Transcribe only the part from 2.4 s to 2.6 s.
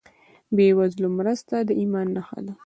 ده.